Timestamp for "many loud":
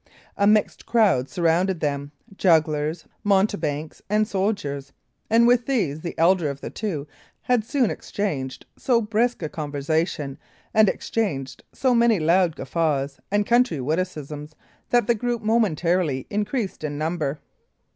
11.93-12.55